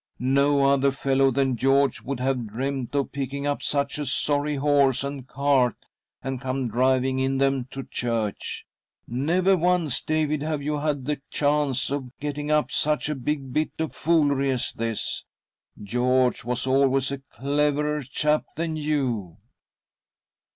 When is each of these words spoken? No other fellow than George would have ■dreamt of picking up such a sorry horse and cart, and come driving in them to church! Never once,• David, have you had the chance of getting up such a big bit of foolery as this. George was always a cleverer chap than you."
No 0.17 0.65
other 0.65 0.91
fellow 0.91 1.29
than 1.29 1.55
George 1.55 2.01
would 2.01 2.19
have 2.19 2.37
■dreamt 2.37 2.95
of 2.95 3.11
picking 3.11 3.45
up 3.45 3.61
such 3.61 3.99
a 3.99 4.05
sorry 4.07 4.55
horse 4.55 5.03
and 5.03 5.27
cart, 5.27 5.75
and 6.23 6.41
come 6.41 6.67
driving 6.69 7.19
in 7.19 7.37
them 7.37 7.65
to 7.69 7.83
church! 7.83 8.65
Never 9.07 9.55
once,• 9.55 10.01
David, 10.07 10.41
have 10.41 10.63
you 10.63 10.79
had 10.79 11.05
the 11.05 11.21
chance 11.29 11.91
of 11.91 12.17
getting 12.19 12.49
up 12.49 12.71
such 12.71 13.09
a 13.09 13.15
big 13.15 13.53
bit 13.53 13.73
of 13.77 13.93
foolery 13.93 14.49
as 14.49 14.73
this. 14.73 15.23
George 15.79 16.43
was 16.43 16.65
always 16.65 17.11
a 17.11 17.19
cleverer 17.19 18.01
chap 18.01 18.43
than 18.55 18.75
you." 18.75 19.37